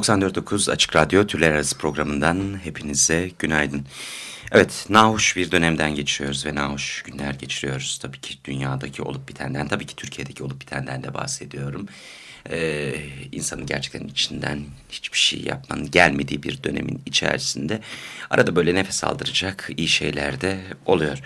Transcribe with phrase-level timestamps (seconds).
[0.00, 3.86] 94.9 Açık Radyo Türler Arası programından hepinize günaydın.
[4.52, 7.98] Evet, nahoş bir dönemden geçiyoruz ve nahoş günler geçiriyoruz.
[8.02, 11.86] Tabii ki dünyadaki olup bitenden, tabii ki Türkiye'deki olup bitenden de bahsediyorum.
[12.50, 12.94] Ee,
[13.32, 14.60] insanın gerçekten içinden
[14.90, 17.80] hiçbir şey yapmanın gelmediği bir dönemin içerisinde
[18.30, 21.18] arada böyle nefes aldıracak iyi şeyler de oluyor.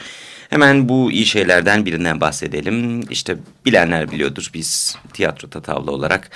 [0.51, 3.01] Hemen bu iyi şeylerden birinden bahsedelim.
[3.11, 6.31] İşte bilenler biliyordur biz tiyatro tatavla olarak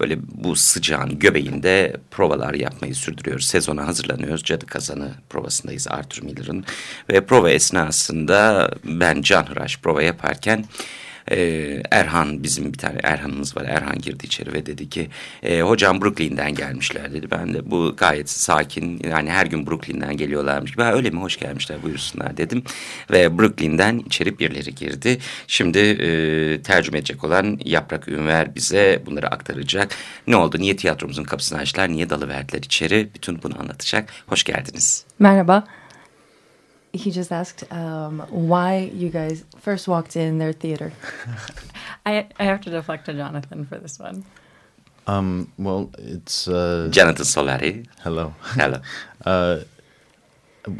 [0.00, 3.46] böyle bu sıcağın göbeğinde provalar yapmayı sürdürüyoruz.
[3.46, 4.44] Sezona hazırlanıyoruz.
[4.44, 6.64] Cadı Kazanı provasındayız Arthur Miller'ın.
[7.10, 10.64] Ve prova esnasında ben Can Hıraş prova yaparken
[11.30, 13.64] e, Erhan bizim bir tane Erhan'ımız var.
[13.64, 15.08] Erhan girdi içeri ve dedi ki
[15.42, 17.30] e, hocam Brooklyn'den gelmişler dedi.
[17.30, 20.78] Ben de bu gayet sakin yani her gün Brooklyn'den geliyorlarmış.
[20.78, 22.62] Ben öyle mi hoş gelmişler buyursunlar dedim.
[23.10, 25.18] Ve Brooklyn'den içeri birileri girdi.
[25.46, 29.94] Şimdi e, tercüme edecek olan Yaprak Ünver bize bunları aktaracak.
[30.26, 30.58] Ne oldu?
[30.58, 31.88] Niye tiyatromuzun kapısını açtılar?
[31.88, 33.08] Niye dalıverdiler içeri?
[33.14, 34.08] Bütün bunu anlatacak.
[34.26, 35.04] Hoş geldiniz.
[35.18, 35.64] Merhaba.
[36.96, 40.92] He just asked um, why you guys first walked in their theater.
[42.06, 44.24] I I have to deflect to Jonathan for this one.
[45.06, 47.86] Um, well, it's uh, Jonathan Solari.
[48.02, 48.34] Hello.
[48.40, 48.80] Hello.
[49.24, 49.60] uh,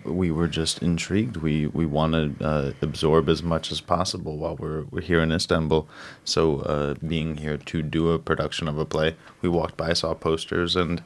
[0.05, 1.37] we were just intrigued.
[1.37, 5.33] We we want to uh, absorb as much as possible while we're we're here in
[5.33, 5.87] Istanbul.
[6.25, 10.15] So uh, being here to do a production of a play, we walked by, saw
[10.15, 11.03] posters, and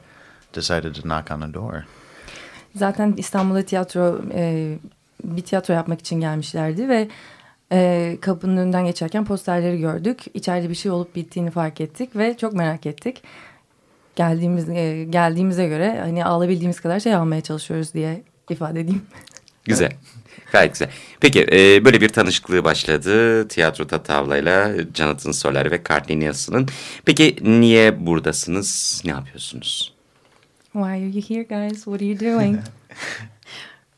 [0.52, 1.86] decided to knock on a door.
[2.74, 4.78] Zaten İstanbul'a tiyatro e,
[5.24, 7.08] bir tiyatro yapmak için gelmişlerdi ve
[7.72, 10.24] e, kapının önünden geçerken posterleri gördük.
[10.34, 13.22] İçeride bir şey olup bittiğini fark ettik ve çok merak ettik.
[14.16, 19.02] Geldiğimiz e, geldiğimize göre hani alabildiğimiz kadar şey almaya çalışıyoruz diye ifade edeyim.
[19.64, 19.92] Güzel.
[20.52, 20.90] Gayet güzel.
[21.20, 26.68] Peki e, böyle bir tanışıklığı başladı tiyatro tavlayla Jonathan Soler ve Nielsen'ın.
[27.04, 29.02] Peki niye buradasınız?
[29.04, 29.94] Ne yapıyorsunuz?
[30.72, 31.74] Why are you here guys?
[31.74, 32.58] What are you doing?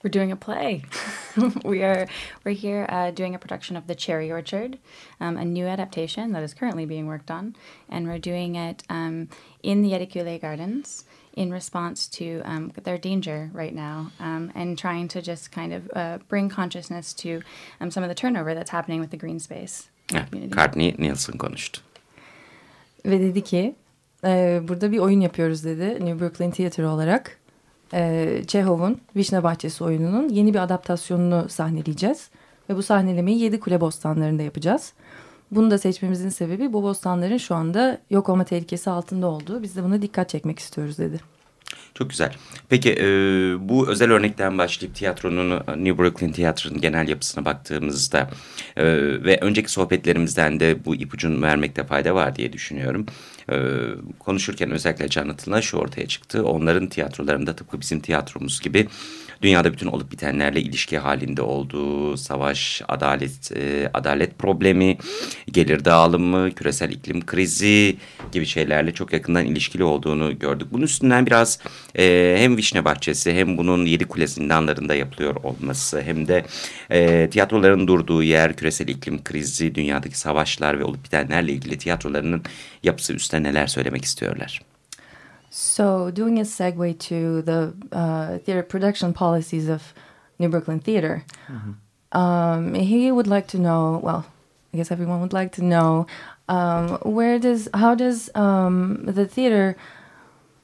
[0.03, 0.83] We're doing a play.
[1.65, 2.09] we are
[2.45, 4.79] we're here uh, doing a production of The Cherry Orchard,
[5.21, 7.55] um, a new adaptation that is currently being worked on,
[7.89, 9.29] and we're doing it um,
[9.63, 11.05] in the Edicule Gardens
[11.35, 15.91] in response to um, their danger right now, um, and trying to just kind of
[15.95, 17.43] uh, bring consciousness to
[17.81, 19.89] um, some of the turnover that's happening with the green space.
[20.51, 21.81] Courtney Nielsen konuştu.
[23.07, 23.75] Ve dedi ki,
[24.25, 27.42] e, burada bir oyun yapıyoruz dedi New Brooklyn Theatre olarak.
[27.95, 32.31] E, Çehov'un Vişne Bahçesi oyununun yeni bir adaptasyonunu sahneleyeceğiz.
[32.71, 34.93] Ve bu sahnelemeyi Yedi Kule Bostanları'nda yapacağız.
[35.51, 39.63] Bunu da seçmemizin sebebi bu bostanların şu anda yok olma tehlikesi altında olduğu.
[39.63, 41.21] Biz de buna dikkat çekmek istiyoruz dedi.
[41.95, 42.35] Çok güzel.
[42.69, 43.07] Peki e,
[43.69, 45.51] bu özel örnekten başlayıp tiyatronun
[45.85, 48.31] New Brooklyn Tiyatro'nun genel yapısına baktığımızda
[48.77, 48.85] e,
[49.25, 53.07] ve önceki sohbetlerimizden de bu ipucunu vermekte fayda var diye düşünüyorum.
[53.51, 53.57] E,
[54.19, 56.45] konuşurken özellikle Jonathan'la şu ortaya çıktı.
[56.45, 58.89] Onların tiyatrolarında tıpkı bizim tiyatromuz gibi
[59.43, 64.99] dünyada bütün olup bitenlerle ilişki halinde olduğu savaş, adalet, e, adalet problemi,
[65.53, 67.97] gelir dağılımı, küresel iklim krizi
[68.33, 70.69] gibi şeylerle çok yakından ilişkili olduğunu gördük.
[70.73, 71.59] Bunun üstünden biraz
[71.99, 76.45] e, hem Vişne Bahçesi hem bunun Yedi Kule zindanlarında yapılıyor olması hem de
[76.91, 82.43] e, tiyatroların durduğu yer, küresel iklim krizi, dünyadaki savaşlar ve olup bitenlerle ilgili tiyatrolarının
[82.83, 84.72] yapısı üstüne neler söylemek istiyorlar?
[85.55, 89.93] So, doing a segue to the uh, theater production policies of
[90.39, 92.19] New Brooklyn Theater, mm-hmm.
[92.19, 94.01] um, he would like to know.
[94.03, 94.25] Well,
[94.73, 96.07] I guess everyone would like to know
[96.49, 99.77] um, where does how does um, the theater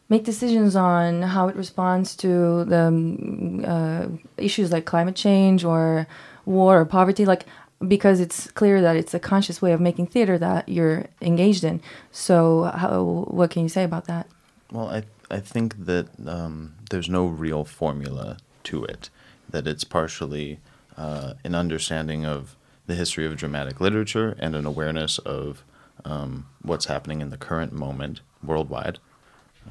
[0.09, 4.07] make decisions on how it responds to the um, uh,
[4.39, 6.07] issues like climate change or
[6.47, 7.45] war or poverty, like
[7.87, 11.83] because it's clear that it's a conscious way of making theater that you're engaged in.
[12.11, 14.27] So, how, what can you say about that?
[14.73, 15.03] Well, I
[15.37, 19.11] I think that um, there's no real formula to it.
[19.53, 20.59] That it's partially
[20.97, 22.57] uh, an understanding of
[22.87, 25.65] the history of dramatic literature and an awareness of
[26.05, 28.99] um, what's happening in the current moment worldwide.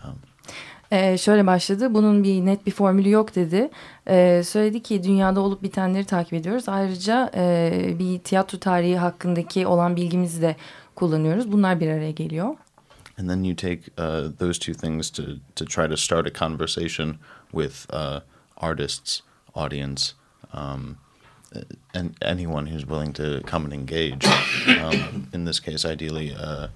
[0.03, 0.19] Um,
[0.91, 1.93] Ee, şöyle başladı.
[1.93, 3.69] Bunun bir net bir formülü yok dedi.
[4.07, 6.69] Ee, söyledi ki dünyada olup bitenleri takip ediyoruz.
[6.69, 10.55] Ayrıca e, bir tiyatro tarihi hakkındaki olan bilgimizi de
[10.95, 11.51] kullanıyoruz.
[11.51, 12.55] Bunlar bir araya geliyor.
[13.17, 17.19] And then you take uh, those two things to to try to start a conversation
[17.51, 18.21] with uh,
[18.57, 19.23] artists,
[19.55, 20.13] audience,
[20.53, 20.97] um,
[21.93, 24.25] and anyone who's willing to come and engage.
[24.67, 26.67] Um, in this case, ideally, uh,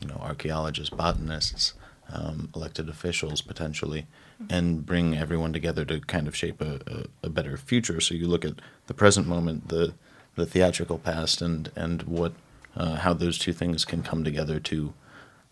[0.00, 1.74] you know, archaeologists, botanists,
[2.12, 4.06] um, elected officials, potentially,
[4.48, 8.00] and bring everyone together to kind of shape a, a, a better future.
[8.00, 8.54] So you look at
[8.86, 9.94] the present moment, the
[10.36, 12.32] the theatrical past, and and what
[12.76, 14.94] uh, how those two things can come together to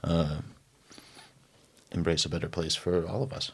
[0.07, 0.41] uh,
[1.97, 3.53] embrace a better place for all of us.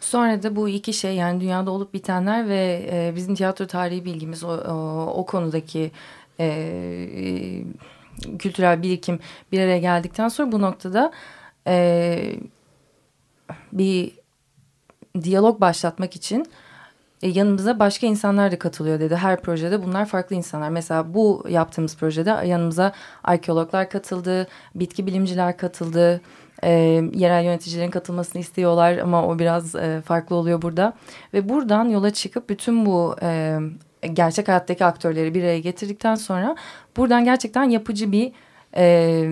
[0.00, 4.44] Sonra da bu iki şey yani dünyada olup bitenler ve e, bizim tiyatro tarihi bilgimiz
[4.44, 5.90] o, o, o konudaki
[6.40, 7.64] e,
[8.38, 9.18] kültürel birikim
[9.52, 11.12] bir araya geldikten sonra bu noktada
[11.66, 12.36] e,
[13.72, 14.12] bir
[15.22, 16.46] diyalog başlatmak için
[17.22, 19.16] e, yanımıza başka insanlar da katılıyor dedi.
[19.16, 20.68] Her projede bunlar farklı insanlar.
[20.68, 22.92] Mesela bu yaptığımız projede yanımıza
[23.24, 26.20] arkeologlar katıldı, bitki bilimciler katıldı,
[26.62, 26.70] e,
[27.14, 30.92] yerel yöneticilerin katılmasını istiyorlar ama o biraz e, farklı oluyor burada.
[31.34, 33.58] Ve buradan yola çıkıp bütün bu e,
[34.12, 36.56] gerçek hayattaki aktörleri bir araya getirdikten sonra
[36.96, 38.32] buradan gerçekten yapıcı bir
[38.76, 39.24] e,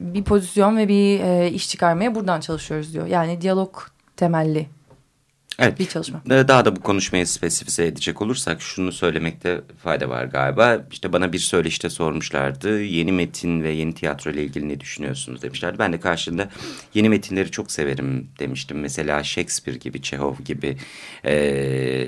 [0.00, 3.06] bir pozisyon ve bir e, iş çıkarmaya buradan çalışıyoruz diyor.
[3.06, 3.76] Yani diyalog
[4.16, 4.66] temelli
[5.60, 5.78] Evet.
[5.78, 6.22] bir çalışma.
[6.28, 10.78] Daha da bu konuşmayı spesifize edecek olursak şunu söylemekte fayda var galiba.
[10.92, 12.82] İşte bana bir söyleşte sormuşlardı.
[12.82, 15.78] Yeni metin ve yeni tiyatro ile ilgili ne düşünüyorsunuz demişlerdi.
[15.78, 16.48] Ben de karşılığında
[16.94, 18.80] yeni metinleri çok severim demiştim.
[18.80, 20.76] Mesela Shakespeare gibi, Chekhov gibi
[21.24, 21.34] e,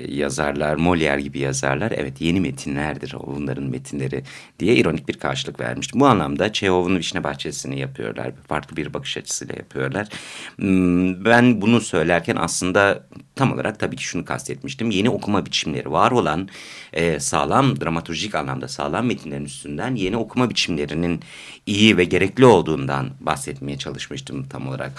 [0.09, 1.93] yazarlar, Molière gibi yazarlar.
[1.95, 4.23] Evet yeni metinlerdir onların metinleri
[4.59, 5.99] diye ironik bir karşılık vermiştim.
[5.99, 8.31] Bu anlamda Çehov'un Vişne Bahçesi'ni yapıyorlar.
[8.47, 10.07] Farklı bir bakış açısıyla yapıyorlar.
[10.55, 13.03] Hmm, ben bunu söylerken aslında
[13.43, 14.91] tam olarak tabii ki şunu kastetmiştim.
[14.91, 16.49] Yeni okuma biçimleri var olan
[16.93, 21.19] e, sağlam dramaturjik anlamda sağlam metinlerin üstünden yeni okuma biçimlerinin
[21.65, 24.91] iyi ve gerekli olduğundan bahsetmeye çalışmıştım tam olarak.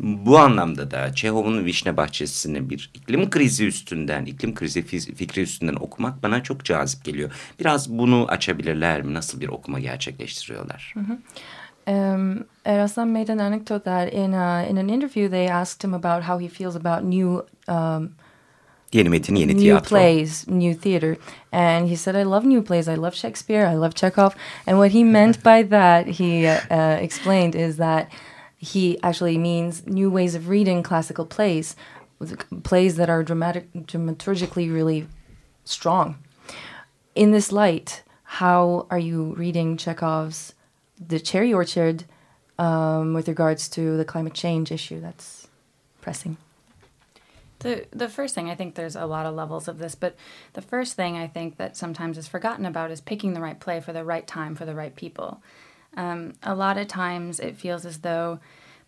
[0.00, 4.82] Bu anlamda da Çehov'un Vişne Bahçesi'ni bir iklim krizi üstünden, iklim krizi
[5.14, 7.30] fikri üstünden okumak bana çok cazip geliyor.
[7.60, 9.14] Biraz bunu açabilirler mi?
[9.14, 10.94] Nasıl bir okuma gerçekleştiriyorlar?
[10.94, 11.18] Hı hı.
[11.88, 16.22] Um, Eraslan made an anecdote that in a, in an interview they asked him about
[16.24, 18.14] how he feels about new um,
[18.92, 19.86] yeni metin, yeni new tiyatro.
[19.86, 21.16] plays, new theater,
[21.50, 22.88] and he said, "I love new plays.
[22.88, 23.64] I love Shakespeare.
[23.64, 24.36] I love Chekhov."
[24.66, 28.12] And what he meant by that, he uh, explained, is that
[28.58, 31.74] he actually means new ways of reading classical plays,
[32.64, 35.06] plays that are dramatic, dramaturgically really
[35.64, 36.18] strong.
[37.14, 40.52] In this light, how are you reading Chekhov's?
[41.00, 42.04] The cherry orchard
[42.58, 45.48] um, with regards to the climate change issue that's
[46.00, 46.36] pressing?
[47.60, 50.16] The the first thing I think there's a lot of levels of this, but
[50.52, 53.80] the first thing I think that sometimes is forgotten about is picking the right play
[53.80, 55.42] for the right time for the right people.
[55.96, 58.38] Um, a lot of times it feels as though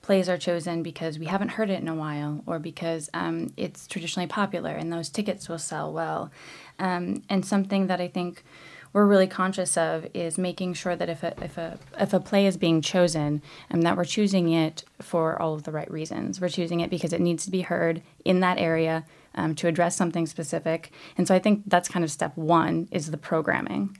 [0.02, 3.86] plays are chosen because we haven't heard it in a while or because um, it's
[3.86, 6.30] traditionally popular and those tickets will sell well.
[6.78, 8.44] Um, and something that I think
[8.92, 12.46] we're really conscious of is making sure that if a if a if a play
[12.46, 16.40] is being chosen, and that we're choosing it for all of the right reasons.
[16.40, 19.04] We're choosing it because it needs to be heard in that area
[19.34, 20.92] um, to address something specific.
[21.16, 23.96] And so I think that's kind of step one is the programming.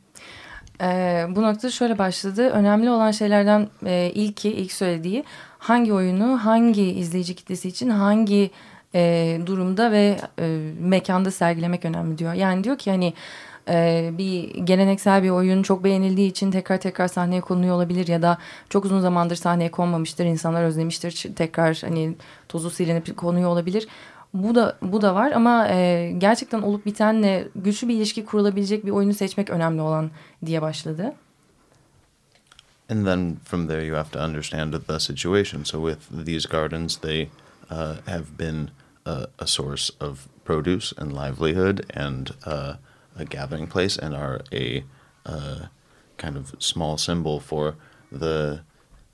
[0.81, 2.51] Ee, bu noktada şöyle başladı.
[2.51, 5.25] Önemli olan şeylerden e, ilki, ilk söylediği
[5.59, 8.51] hangi oyunu hangi izleyici kitlesi için hangi
[8.95, 12.33] e, durumda ve e, mekanda sergilemek önemli diyor.
[12.33, 13.13] Yani diyor ki hani
[13.69, 18.39] e, bir geleneksel bir oyun çok beğenildiği için tekrar tekrar sahneye konuyor olabilir ya da
[18.69, 22.17] çok uzun zamandır sahneye konmamıştır insanlar özlemiştir tekrar hani
[22.49, 23.89] tozu silinip konuyor olabilir.
[24.35, 28.91] Bu da bu da var ama e, gerçekten olup bitenle güçlü bir ilişki kurulabilecek bir
[28.91, 30.11] oyunu seçmek önemli olan
[30.47, 31.13] diye başladı.
[32.91, 35.65] And then from there you have to understand the situation.
[35.65, 37.31] So with these gardens, they
[37.71, 38.71] uh, have been
[39.07, 42.75] a, a source of produce and livelihood and uh,
[43.21, 44.85] a gathering place and are a
[45.27, 45.67] uh,
[46.17, 47.77] kind of small symbol for
[48.11, 48.63] the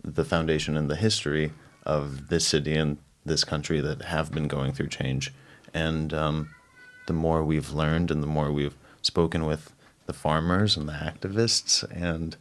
[0.03, 1.53] the foundation and the history
[1.85, 5.33] of this city and this country that have been going through change.
[5.75, 6.51] And um,
[7.07, 9.73] the more we've learned and the more we've spoken with
[10.07, 12.37] the farmers and the activists and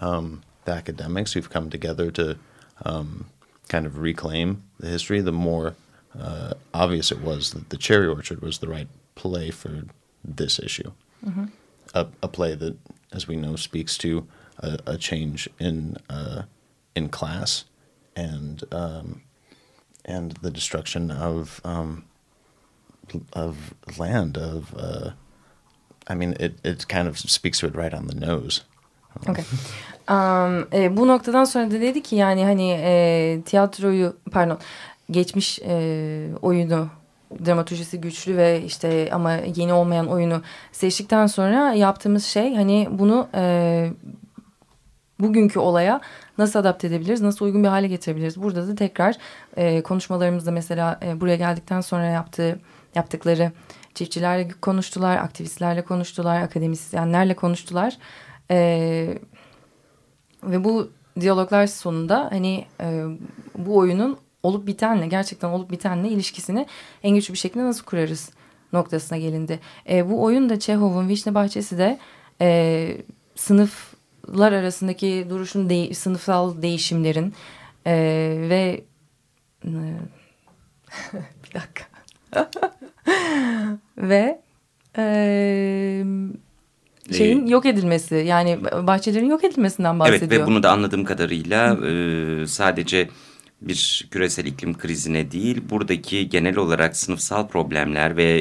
[0.00, 2.38] um, the academics who've come together to
[2.84, 3.26] um,
[3.68, 5.74] kind of reclaim the history, the more
[6.18, 9.84] uh, obvious it was that the cherry orchard was the right play for
[10.24, 10.92] this issue.
[11.24, 11.44] Mm-hmm.
[11.94, 12.76] A, a, play that,
[13.12, 14.26] as we know, speaks to
[14.58, 16.42] a, a change in uh,
[16.94, 17.64] in class
[18.16, 19.22] and um,
[20.04, 22.04] and the destruction of um,
[23.32, 24.38] of land.
[24.38, 25.10] Of uh,
[26.08, 28.62] I mean, it it kind of speaks to it right on the nose.
[29.28, 29.44] Okay.
[30.08, 34.58] Um, e, bu noktadan sonra da dedi ki yani hani e, tiyatroyu pardon
[35.10, 36.88] geçmiş e, oyunu
[37.46, 43.90] dramaturjisi güçlü ve işte ama yeni olmayan oyunu seçtikten sonra yaptığımız şey hani bunu e,
[45.20, 46.00] bugünkü olaya
[46.38, 48.42] nasıl adapte edebiliriz, nasıl uygun bir hale getirebiliriz.
[48.42, 49.16] Burada da tekrar
[49.56, 52.60] e, konuşmalarımızda mesela e, buraya geldikten sonra yaptığı
[52.94, 53.52] yaptıkları
[53.94, 57.98] çiftçilerle konuştular, aktivistlerle konuştular, akademisyenlerle konuştular.
[58.50, 59.18] E,
[60.42, 63.04] ve bu diyaloglar sonunda hani e,
[63.58, 66.66] bu oyunun olup bitenle gerçekten olup bitenle ilişkisini
[67.02, 68.30] en güçlü bir şekilde nasıl kurarız
[68.72, 69.60] noktasına gelindi.
[69.90, 71.98] E, bu oyun da Çehov'un Vişne Bahçesi de
[72.40, 72.96] e,
[73.34, 77.34] sınıflar arasındaki duruşun de, sınıfsal değişimlerin
[77.86, 77.94] e,
[78.48, 78.84] ve
[79.64, 79.70] e,
[81.44, 81.84] bir dakika
[83.98, 84.40] ve
[84.98, 86.04] e,
[87.12, 90.32] şeyin yok edilmesi yani bahçelerin yok edilmesinden bahsediyor.
[90.32, 93.08] Evet ve bunu da anladığım kadarıyla e, sadece
[93.68, 98.40] bir küresel iklim krizine değil buradaki genel olarak sınıfsal problemler ve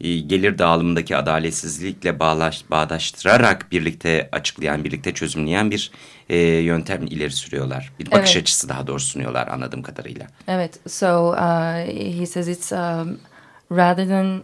[0.00, 5.90] e, gelir dağılımındaki adaletsizlikle bağlaş, bağdaştırarak birlikte açıklayan, birlikte çözümleyen bir
[6.28, 7.92] e, yöntem ileri sürüyorlar.
[7.98, 8.42] Bir bakış evet.
[8.42, 10.26] açısı daha doğrusu sunuyorlar anladığım kadarıyla.
[10.48, 13.18] Evet, so uh, he says it's um,
[13.70, 14.42] rather than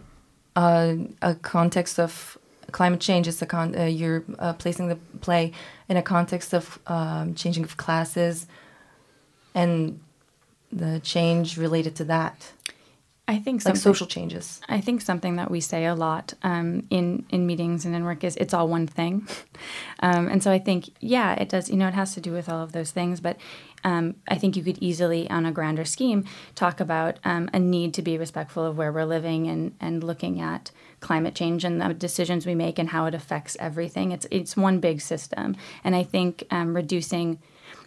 [0.55, 2.37] uh, a context of
[2.77, 5.51] climate change is a con uh, you're uh, placing the play
[5.89, 8.47] in a context of um, changing of classes
[9.57, 9.99] and
[10.71, 12.53] the change related to that.
[13.29, 14.61] I think like social changes.
[14.69, 18.23] I think something that we say a lot um, in in meetings and in work
[18.23, 19.27] is it's all one thing,
[19.99, 21.69] um, and so I think yeah, it does.
[21.69, 23.35] You know, it has to do with all of those things, but
[23.83, 26.23] um, I think you could easily, on a grander scheme,
[26.55, 30.39] talk about um, a need to be respectful of where we're living and and looking
[30.39, 30.71] at
[31.01, 34.13] climate change and the decisions we make and how it affects everything.
[34.13, 37.39] It's it's one big system, and I think um, reducing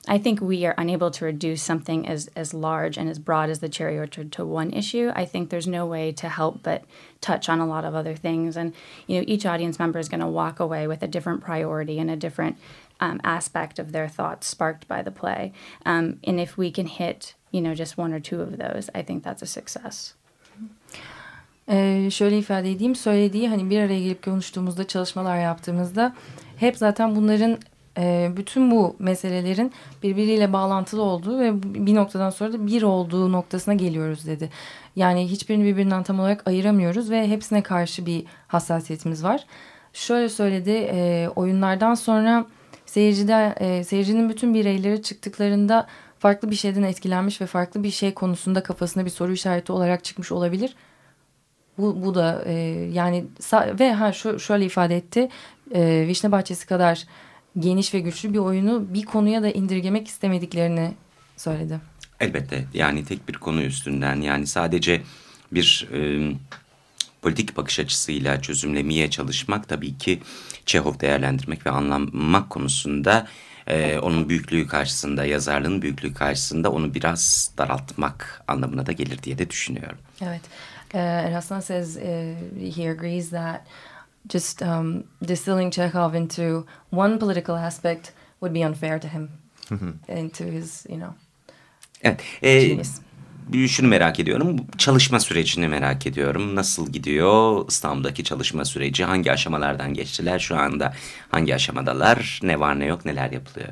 [0.08, 3.60] I think we are unable to reduce something as, as large and as broad as
[3.60, 5.12] the cherry orchard to one issue.
[5.14, 6.84] I think there's no way to help but
[7.20, 8.56] touch on a lot of other things.
[8.56, 8.72] And,
[9.06, 12.10] you know, each audience member is going to walk away with a different priority and
[12.10, 12.56] a different
[13.00, 15.52] um, aspect of their thoughts sparked by the play.
[15.84, 19.02] Um, and if we can hit, you know, just one or two of those, I
[19.02, 20.14] think that's a success.
[21.68, 26.14] Ee, şöyle ifade edeyim söylediği hani bir araya gelip konuştuğumuzda çalışmalar yaptığımızda
[26.56, 27.58] hep zaten bunların
[27.98, 33.74] e, bütün bu meselelerin birbiriyle bağlantılı olduğu ve bir noktadan sonra da bir olduğu noktasına
[33.74, 34.50] geliyoruz dedi.
[34.96, 39.46] Yani hiçbirini birbirinden tam olarak ayıramıyoruz ve hepsine karşı bir hassasiyetimiz var.
[39.92, 42.46] Şöyle söyledi e, oyunlardan sonra
[42.86, 45.86] seyircide e, seyircinin bütün bireyleri çıktıklarında
[46.18, 50.32] farklı bir şeyden etkilenmiş ve farklı bir şey konusunda kafasında bir soru işareti olarak çıkmış
[50.32, 50.74] olabilir.
[51.78, 52.52] Bu, bu da e,
[52.92, 53.24] yani
[53.80, 55.28] ve ha şöyle ifade etti
[56.06, 57.04] Vişne Bahçesi kadar
[57.58, 60.94] geniş ve güçlü bir oyunu bir konuya da indirgemek istemediklerini
[61.36, 61.80] söyledi.
[62.20, 65.02] Elbette yani tek bir konu üstünden yani sadece
[65.52, 66.00] bir e,
[67.22, 70.20] politik bakış açısıyla çözümlemeye çalışmak tabii ki
[70.66, 73.26] Çehov değerlendirmek ve anlamak konusunda
[73.66, 79.50] e, onun büyüklüğü karşısında yazarlığın büyüklüğü karşısında onu biraz daraltmak anlamına da gelir diye de
[79.50, 79.98] düşünüyorum.
[80.22, 80.42] Evet.
[80.94, 82.02] Uh, Eraslan says uh,
[82.76, 83.60] he agrees that
[84.28, 89.28] just um, distilling Chekhov into one political aspect would be unfair to him,
[90.08, 91.14] into his, you know,
[92.02, 93.00] evet, e, genius.
[93.68, 96.56] Şunu merak ediyorum, çalışma sürecini merak ediyorum.
[96.56, 99.04] Nasıl gidiyor İstanbul'daki çalışma süreci?
[99.04, 100.38] Hangi aşamalardan geçtiler?
[100.38, 100.94] Şu anda
[101.28, 102.40] hangi aşamadalar?
[102.42, 103.68] Ne var ne yok, neler yapılıyor?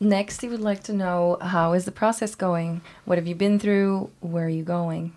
[0.00, 2.80] Next, he would like to know how is the process going?
[3.04, 4.08] What have you been through?
[4.22, 5.12] Where are you going?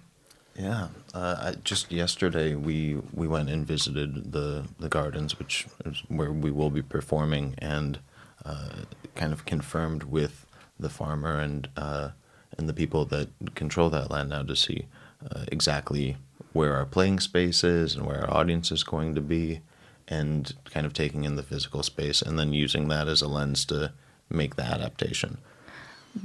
[0.55, 6.31] Yeah, uh, just yesterday we we went and visited the the gardens, which is where
[6.31, 7.99] we will be performing, and
[8.45, 8.83] uh,
[9.15, 10.45] kind of confirmed with
[10.79, 12.09] the farmer and uh,
[12.57, 14.85] and the people that control that land now to see
[15.31, 16.17] uh, exactly
[16.51, 19.61] where our playing space is and where our audience is going to be,
[20.07, 23.65] and kind of taking in the physical space and then using that as a lens
[23.65, 23.91] to
[24.29, 25.39] make the adaptation.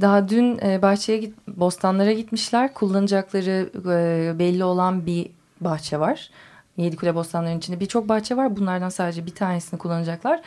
[0.01, 2.75] Daha dün e, bahçeye git, bostanlara gitmişler.
[2.75, 5.31] Kullanacakları e, belli olan bir
[5.61, 6.31] bahçe var.
[6.77, 8.57] Yedikule bostanların içinde birçok bahçe var.
[8.57, 10.41] Bunlardan sadece bir tanesini kullanacaklar.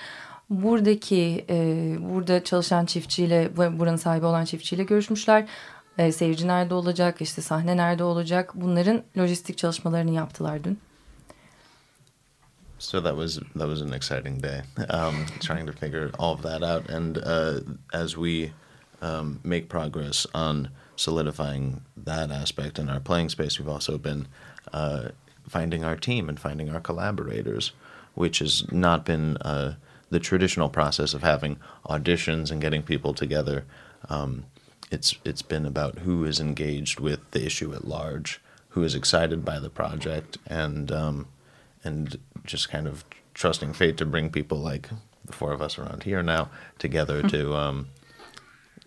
[0.50, 1.56] Buradaki e,
[2.00, 5.48] burada çalışan çiftçiyle buranın sahibi olan çiftçiyle görüşmüşler.
[5.98, 10.80] E, seyirci nerede olacak, işte sahne nerede olacak bunların lojistik çalışmalarını yaptılar dün.
[12.80, 16.62] So that was that was an exciting day, um, trying to figure all of that
[16.62, 16.90] out.
[16.90, 17.62] And uh,
[17.94, 18.52] as we
[19.02, 24.28] um, make progress on solidifying that aspect in our playing space, we've also been
[24.72, 25.10] uh,
[25.48, 27.72] finding our team and finding our collaborators,
[28.14, 29.76] which has not been uh,
[30.10, 33.66] the traditional process of having auditions and getting people together.
[34.10, 34.46] Um,
[34.92, 39.44] it's it's been about who is engaged with the issue at large, who is excited
[39.46, 41.28] by the project, and um,
[41.84, 44.90] and just kind of trusting fate to bring people like
[45.26, 47.88] the four of us around here now together to um,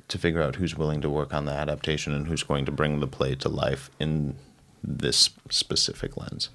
[0.08, 3.00] to figure out who's willing to work on the adaptation and who's going to bring
[3.00, 4.34] the play to life in
[5.02, 6.50] this specific lens.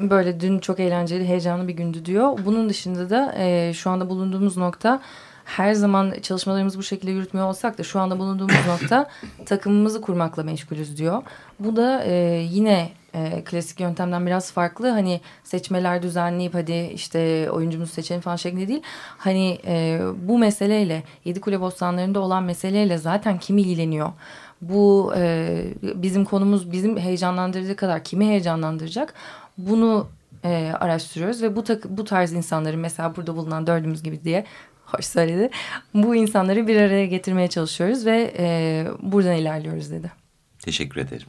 [0.00, 2.38] Böyle dün çok eğlenceli, heyecanlı bir gündü diyor.
[2.44, 5.00] Bunun dışında da e, şu anda bulunduğumuz nokta
[5.44, 9.10] her zaman çalışmalarımızı bu şekilde yürütmüyor olsak da şu anda bulunduğumuz nokta
[9.46, 11.22] takımımızı kurmakla meşgulüz diyor.
[11.58, 12.12] Bu da e,
[12.50, 14.88] yine e, klasik yöntemden biraz farklı.
[14.88, 18.82] Hani seçmeler düzenleyip hadi işte oyuncumuzu seçelim falan şeklinde değil.
[19.18, 24.12] Hani e, bu meseleyle Yedi Kule Bostanları'nda olan meseleyle zaten kim ilgileniyor?
[24.62, 29.14] Bu e, bizim konumuz bizim heyecanlandırdığı kadar kimi heyecanlandıracak?
[29.58, 30.08] Bunu
[30.44, 34.44] e, araştırıyoruz ve bu bu tarz insanları mesela burada bulunan dördümüz gibi diye
[34.84, 35.50] hoş söyledi.
[35.94, 40.12] Bu insanları bir araya getirmeye çalışıyoruz ve e, buradan ilerliyoruz dedi.
[40.58, 41.26] Teşekkür ederim.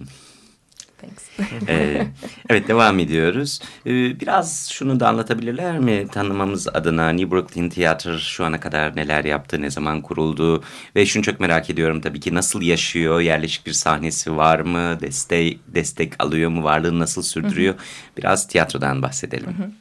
[1.01, 1.23] Thanks.
[1.67, 2.07] Ee,
[2.49, 3.59] evet devam ediyoruz.
[3.85, 9.25] Ee, biraz şunu da anlatabilirler mi tanımamız adına New Brooklyn Theater şu ana kadar neler
[9.25, 10.63] yaptı, ne zaman kuruldu
[10.95, 15.59] ve şunu çok merak ediyorum tabii ki nasıl yaşıyor, yerleşik bir sahnesi var mı, destek,
[15.67, 17.75] destek alıyor mu, varlığını nasıl sürdürüyor?
[18.17, 19.75] Biraz tiyatrodan bahsedelim.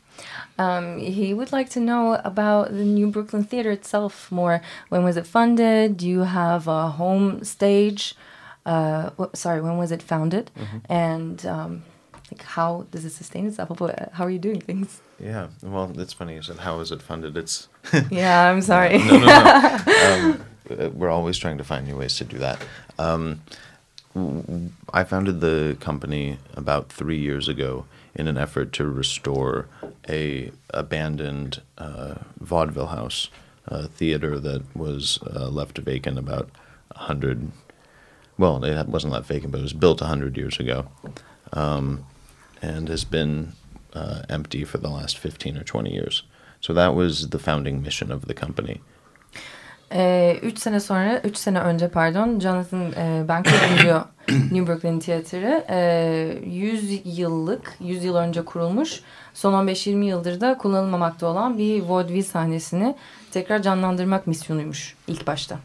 [0.58, 4.60] Um, he would like to know about the New Brooklyn Theater itself more.
[4.90, 5.98] When was it funded?
[5.98, 8.14] Do you have a home stage?
[8.66, 10.50] Uh, sorry, when was it founded?
[10.88, 11.82] And um,
[12.30, 13.78] like, how does it sustain itself?
[14.12, 15.00] How are you doing things?
[15.18, 17.36] Yeah, well, it's funny you said how is it funded?
[17.36, 17.68] It's
[18.10, 18.98] yeah, I'm sorry.
[18.98, 19.84] no, no, no.
[20.04, 22.64] um, uh, we're always trying to find new ways to do that.
[22.98, 23.42] Um,
[24.92, 29.68] I founded the company about three years ago in an effort to restore
[30.08, 33.28] a abandoned uh, vaudeville house
[33.68, 36.50] uh, theater that was uh, left vacant about
[36.90, 37.52] a hundred.
[38.40, 40.86] Well, it wasn't left vacant, but it was built a hundred years ago,
[41.52, 42.06] um,
[42.62, 43.52] and has been
[43.94, 46.22] uh, empty for the last fifteen or twenty years.
[46.60, 48.80] So that was the founding mission of the company.
[49.92, 55.62] Ee, üç sene sonra, üç sene önce pardon, Jonathan e, ben kurucu New Brooklyn Tiyatro'yu
[55.68, 59.00] e, 100 yıllık, 100 yıl önce kurulmuş,
[59.34, 62.96] son 15-20 yıldır da kullanılmamakta olan bir vaudeville sahnesini
[63.30, 65.58] tekrar canlandırmak misyonuymuş ilk başta.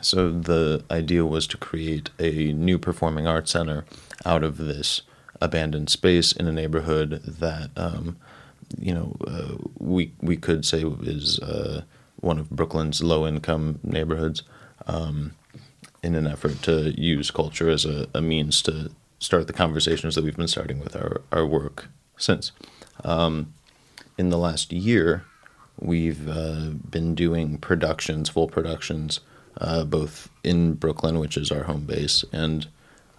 [0.00, 3.84] So the idea was to create a new performing arts center
[4.24, 5.02] out of this
[5.40, 8.16] abandoned space in a neighborhood that, um,
[8.78, 11.82] you know, uh, we we could say is uh,
[12.16, 14.42] one of Brooklyn's low-income neighborhoods,
[14.86, 15.32] um,
[16.02, 20.24] in an effort to use culture as a, a means to start the conversations that
[20.24, 22.52] we've been starting with our our work since.
[23.04, 23.52] Um,
[24.18, 25.24] in the last year,
[25.78, 29.20] we've uh, been doing productions, full productions,
[29.60, 32.66] uh, both in Brooklyn, which is our home base, and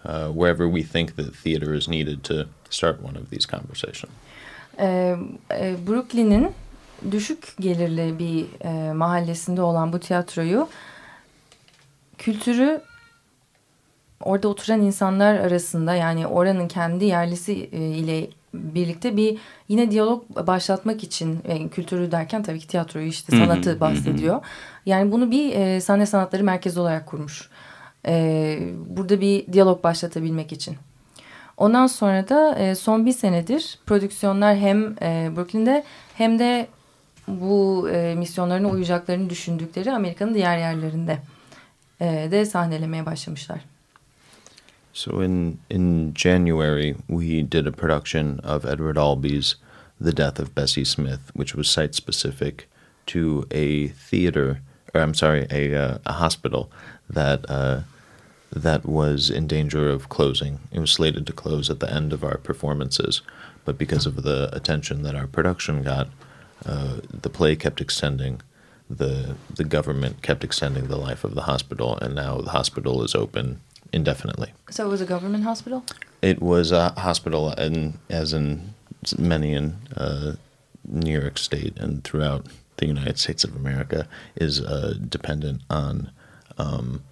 [0.04, 4.12] uh, wherever we think that theater is needed to start one of these conversations.
[4.78, 5.16] Ee,
[5.86, 6.52] Brooklyn'in
[7.10, 10.68] düşük gelirli bir e, mahallesinde olan bu tiyatroyu
[12.18, 12.80] kültürü
[14.20, 21.04] orada oturan insanlar arasında yani oranın kendi yerlisi e, ile birlikte bir yine diyalog başlatmak
[21.04, 24.40] için yani kültürü derken tabii ki tiyatroyu işte sanatı bahsediyor.
[24.86, 27.48] Yani bunu bir e, sahne sanatları merkezi olarak kurmuş.
[28.06, 30.76] E, burada bir diyalog başlatabilmek için.
[31.56, 35.84] Ondan sonra da e, son bir senedir prodüksiyonlar hem e, Brooklyn'de
[36.14, 36.66] hem de
[37.28, 41.18] bu e, misyonlarına uyacaklarını düşündükleri Amerika'nın diğer yerlerinde
[42.00, 43.60] e, de sahnelemeye başlamışlar.
[44.92, 49.56] So in in January, we did a production of Edward Albee's
[50.00, 52.68] The Death of Bessie Smith, which was site specific
[53.06, 54.60] to a theater,
[54.94, 56.70] or I'm sorry, a uh, a hospital
[57.08, 57.82] that uh,
[58.52, 60.60] that was in danger of closing.
[60.72, 63.22] It was slated to close at the end of our performances,
[63.64, 66.08] but because of the attention that our production got,
[66.66, 68.40] uh, the play kept extending.
[68.90, 73.14] the The government kept extending the life of the hospital, and now the hospital is
[73.14, 73.60] open
[73.92, 74.52] indefinitely.
[74.70, 75.82] So it was a government hospital?
[76.22, 78.74] It was a hospital, and as in
[79.18, 80.32] many in uh,
[80.84, 82.46] New York State and throughout
[82.76, 86.10] the United States of America, is uh, dependent on,
[86.58, 87.02] um,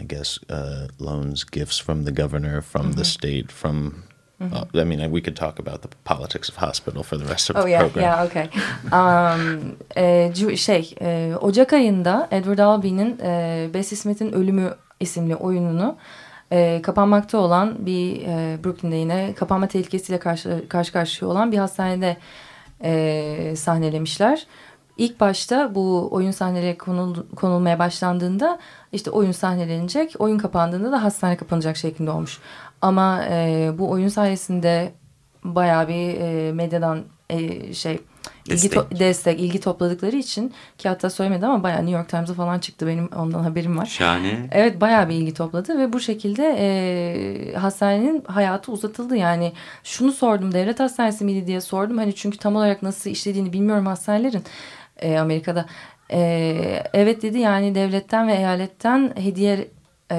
[0.00, 4.02] I guess, uh, loans, gifts from the governor, from the state, from.
[4.40, 7.56] Uh, I mean, we could talk about the politics of hospital for the rest of
[7.56, 8.02] Oh the yeah, program.
[8.04, 8.48] yeah, okay.
[8.90, 15.96] Um, e, şey, e, Ocak ayında Edward Albee'nin e, Bessie Smith'in Ölümü isimli oyununu
[16.52, 22.16] e, kapanmakta olan bir e, Brooklyn'de yine kapanma tehlikesiyle karşı, karşı karşıya olan bir hastanede
[22.84, 24.46] e, sahnelemişler.
[24.96, 28.58] İlk başta bu oyun sahneleri konul, konulmaya başlandığında
[28.92, 32.38] işte oyun sahnelenecek, oyun kapandığında da hastane kapanacak şeklinde olmuş.
[32.82, 34.92] Ama e, bu oyun sayesinde
[35.44, 38.00] bayağı bir e, medyadan e, şey
[38.50, 38.72] Destek.
[38.72, 42.86] ilgi destek, ilgi topladıkları için ki hatta söylemedi ama bayağı New York Times'a falan çıktı
[42.86, 43.86] benim ondan haberim var.
[43.86, 44.48] Şahane.
[44.52, 49.16] Evet bayağı bir ilgi topladı ve bu şekilde e, hastanenin hayatı uzatıldı.
[49.16, 49.52] Yani
[49.84, 51.98] şunu sordum devlet hastanesi miydi diye sordum.
[51.98, 54.42] Hani çünkü tam olarak nasıl işlediğini bilmiyorum hastanelerin
[54.96, 55.66] e, Amerika'da.
[56.12, 59.68] E, evet dedi yani devletten ve eyaletten hediye
[60.10, 60.18] e,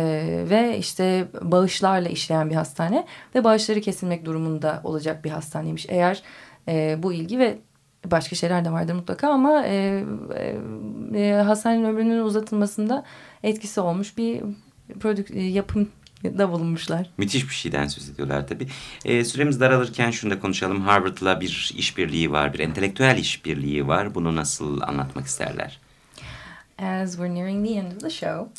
[0.50, 3.06] ve işte bağışlarla işleyen bir hastane.
[3.36, 5.86] Ve bağışları kesilmek durumunda olacak bir hastaneymiş.
[5.90, 6.24] Eğer
[6.68, 7.58] e, bu ilgi ve
[8.12, 10.60] başka şeyler de vardır mutlaka ama e, e,
[11.16, 13.04] e, hastanenin ömrünün uzatılmasında
[13.44, 14.42] etkisi olmuş bir
[15.00, 17.10] prodük e, yapımda bulunmuşlar.
[17.18, 18.68] Müthiş bir şeyden söz ediyorlar tabii.
[19.06, 20.82] Ee, süremiz daralırken şunu da konuşalım.
[20.82, 24.16] Harvard'la bir işbirliği var, bir entelektüel işbirliği var.
[24.16, 25.80] Bunu nasıl anlatmak isterler?
[26.80, 28.50] As we're nearing the end of the show,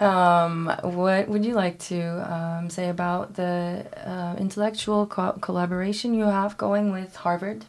[0.00, 6.26] um, what would you like to um, say about the uh, intellectual co collaboration you
[6.26, 7.62] have going with Harvard?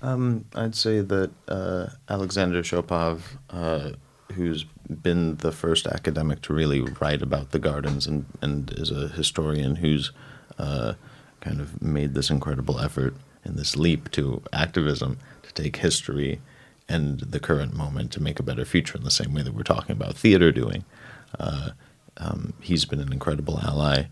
[0.00, 3.90] Um, I'd say that uh, Alexander Shopov, uh,
[4.32, 4.64] who's
[5.02, 9.76] been the first academic to really write about the gardens and, and is a historian
[9.76, 10.12] who's
[10.58, 10.94] uh,
[11.40, 16.40] kind of made this incredible effort and this leap to activism to take history
[16.88, 19.62] and the current moment to make a better future in the same way that we're
[19.62, 20.84] talking about theater doing.
[21.38, 21.70] Uh,
[22.16, 24.04] um, he's been an incredible ally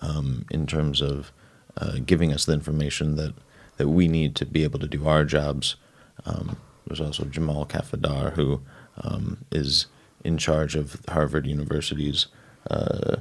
[0.00, 1.32] um, in terms of
[1.76, 3.34] uh, giving us the information that
[3.76, 5.76] that we need to be able to do our jobs.
[6.24, 6.56] Um,
[6.86, 8.60] there's also Jamal Kafadar, who
[8.98, 9.86] um, is
[10.22, 12.26] in charge of Harvard University's
[12.70, 13.16] uh,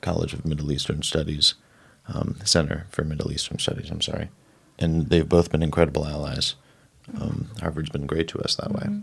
[0.00, 1.54] College of Middle Eastern Studies,
[2.12, 4.28] um, Center for Middle Eastern Studies, I'm sorry.
[4.78, 6.54] And they've both been incredible allies.
[7.20, 9.00] Um, Harvard's been great to us that way.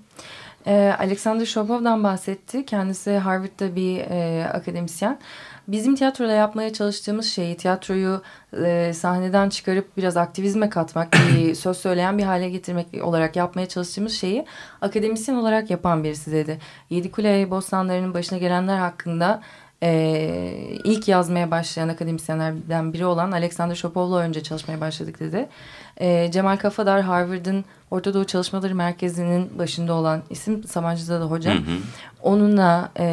[0.67, 2.65] Ee, Alexander Shopov'dan bahsetti.
[2.65, 5.19] Kendisi Harvard'da bir e, akademisyen.
[5.67, 8.21] Bizim tiyatroda yapmaya çalıştığımız şeyi tiyatroyu
[8.63, 14.13] e, sahneden çıkarıp biraz aktivizme katmak, bir söz söyleyen bir hale getirmek olarak yapmaya çalıştığımız
[14.13, 14.45] şeyi
[14.82, 16.60] akademisyen olarak yapan birisi dedi.
[16.89, 19.41] Yedikule Bostanları'nın başına gelenler hakkında
[19.84, 25.50] e, ilk yazmaya başlayan akademisyenlerden biri olan Alexander Shopov'la önce çalışmaya başladık dedi.
[25.98, 31.54] E, Cemal Kafadar Harvard'ın Orta Doğu Çalışmaları Merkezi'nin başında olan isim Sabancı'da da hoca.
[31.54, 31.78] Hı hı.
[32.22, 33.06] Onunla e,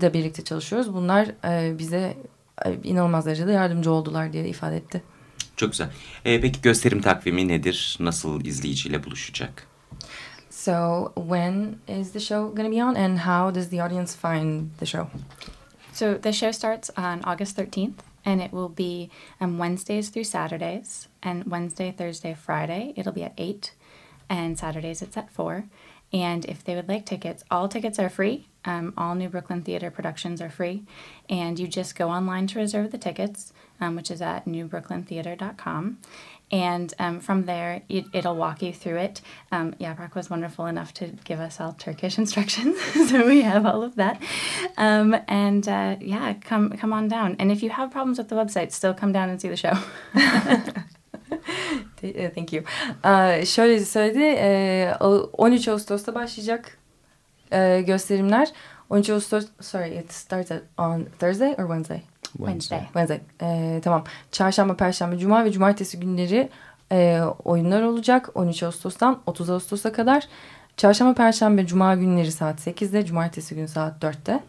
[0.00, 0.94] da birlikte çalışıyoruz.
[0.94, 2.16] Bunlar e, bize
[2.64, 5.02] e, inanılmaz derecede yardımcı oldular diye ifade etti.
[5.56, 5.88] Çok güzel.
[6.24, 7.96] Ee, peki gösterim takvimi nedir?
[8.00, 9.66] Nasıl izleyiciyle buluşacak?
[10.50, 14.62] So when is the show going to be on and how does the audience find
[14.78, 15.06] the show?
[16.00, 21.08] So the show starts on August 13th, and it will be um, Wednesdays through Saturdays,
[21.22, 23.72] and Wednesday, Thursday, Friday, it'll be at 8,
[24.30, 25.66] and Saturdays it's at 4.
[26.10, 28.46] And if they would like tickets, all tickets are free.
[28.64, 30.84] Um, all New Brooklyn Theater productions are free.
[31.28, 35.98] And you just go online to reserve the tickets, um, which is at newbrooklyntheater.com.
[36.52, 39.20] And um, from there, it, it'll walk you through it.
[39.52, 42.76] Um, Yaprak was wonderful enough to give us all Turkish instructions,
[43.10, 44.20] so we have all of that.
[44.76, 47.36] Um, and uh, yeah, come come on down.
[47.38, 49.74] And if you have problems with the website, still come down and see the show.
[52.34, 52.62] Thank you.
[53.04, 54.22] Ee, şöyle söyledi.
[54.22, 56.78] e, o- 13 Ağustos'ta başlayacak
[57.86, 58.48] gösterimler.
[58.90, 62.02] 13 Ağustos, sorry, it starts on Thursday or Wednesday?
[62.36, 62.80] Wednesday.
[62.84, 63.20] Wednesday.
[63.42, 64.04] Ee, tamam.
[64.32, 66.48] Çarşamba, Perşembe, Cuma ve Cumartesi günleri
[66.92, 68.28] e, oyunlar olacak.
[68.34, 70.28] 13 Ağustos'tan 30 Ağustos'a kadar.
[70.76, 74.40] Çarşamba, Perşembe, Cuma günleri saat 8'de, Cumartesi günü saat 4'te.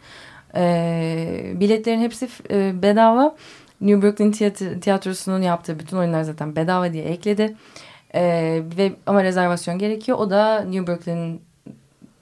[0.56, 3.36] Ee, biletlerin hepsi e, bedava.
[3.82, 7.56] New Brooklyn Tiyatro- Tiyatrosu'nun yaptığı bütün oyunlar zaten bedava diye ekledi.
[8.16, 10.18] Ee, ve ama rezervasyon gerekiyor.
[10.18, 11.42] O da New Brooklyn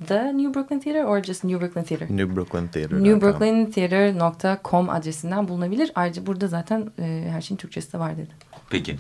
[0.08, 2.08] The New Brooklyn Theater or just New Brooklyn Theater?
[2.10, 2.96] New Brooklyn Theater.
[3.04, 5.92] newbrooklyntheater.com adresinden bulunabilir.
[5.96, 8.30] Ayrıca burada zaten e, her şeyin Türkçesi de var dedi.
[8.70, 8.96] Peki.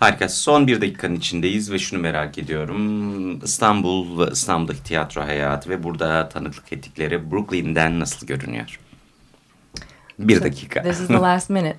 [0.00, 0.28] Harika.
[0.28, 3.38] Son bir dakikanın içindeyiz ve şunu merak ediyorum.
[3.44, 8.80] İstanbul ve İstanbul'daki tiyatro hayatı ve burada tanıklık ettikleri Brooklyn'den nasıl görünüyor?
[10.18, 10.82] Bir dakika.
[10.82, 11.76] This is the last minute.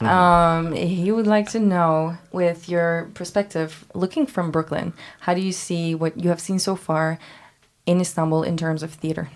[0.00, 5.52] Um, he would like to know, with your perspective, looking from Brooklyn, how do you
[5.52, 7.16] see what you have seen so far
[7.88, 9.26] in Istanbul in terms of theater?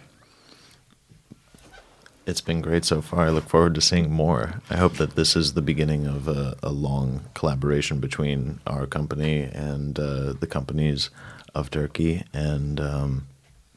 [2.27, 3.27] It's been great so far.
[3.27, 4.45] I look forward to seeing more.
[4.71, 9.37] I hope that this is the beginning of a, a long collaboration between our company
[9.55, 11.11] and uh, the companies
[11.55, 13.27] of Turkey, and um,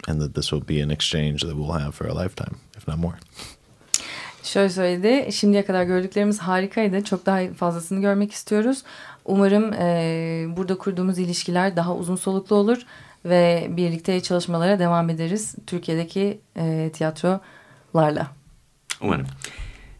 [0.07, 2.99] and that this will be an exchange that we'll have for a lifetime, if not
[2.99, 3.17] more.
[4.43, 5.31] Şöyle söyledi.
[5.31, 7.03] Şimdiye kadar gördüklerimiz harikaydı.
[7.03, 8.83] Çok daha fazlasını görmek istiyoruz.
[9.25, 12.85] Umarım e, burada kurduğumuz ilişkiler daha uzun soluklu olur
[13.25, 18.27] ve birlikte çalışmalara devam ederiz Türkiye'deki e, tiyatrolarla.
[19.01, 19.27] Umarım.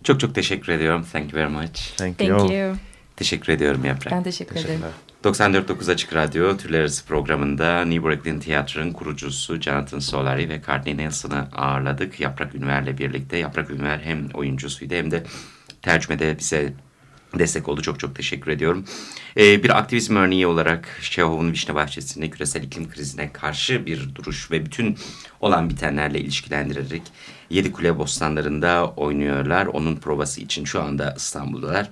[0.04, 1.06] Çok çok teşekkür ediyorum.
[1.12, 1.96] Thank you very much.
[1.98, 2.54] Thank, Thank you.
[2.54, 2.76] you.
[3.16, 4.14] Teşekkür ediyorum Yaprak.
[4.14, 4.82] Ben teşekkür ederim.
[5.24, 11.48] 94.9 Açık Radyo Türler Arası programında New Brooklyn Tiyatro'nun kurucusu Jonathan Solari ve Courtney Nelson'ı
[11.56, 12.20] ağırladık.
[12.20, 13.38] Yaprak Ünver'le birlikte.
[13.38, 15.24] Yaprak Ünver hem oyuncusuydu hem de
[15.82, 16.74] tercümede bize
[17.40, 17.82] destek oldu.
[17.82, 18.86] Çok çok teşekkür ediyorum.
[19.38, 24.66] Ee, bir aktivizm örneği olarak Çehov'un Vişne Bahçesi'nde küresel iklim krizine karşı bir duruş ve
[24.66, 24.98] bütün
[25.42, 27.02] olan bitenlerle ilişkilendirerek
[27.50, 29.66] Yedi Kule Bostanları'nda oynuyorlar.
[29.66, 31.90] Onun provası için şu anda İstanbul'dalar.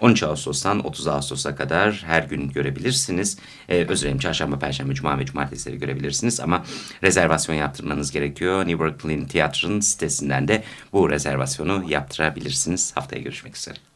[0.00, 3.38] 13 Ağustos'tan 30 Ağustos'a kadar her gün görebilirsiniz.
[3.68, 6.64] Ee, özür dilerim çarşamba, perşembe, cuma ve cumartesileri görebilirsiniz ama
[7.02, 8.66] rezervasyon yaptırmanız gerekiyor.
[8.66, 12.96] New Brooklyn Tiyatro'nun sitesinden de bu rezervasyonu yaptırabilirsiniz.
[12.96, 13.95] Haftaya görüşmek üzere.